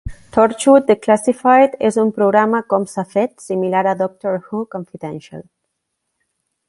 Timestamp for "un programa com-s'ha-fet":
2.03-3.47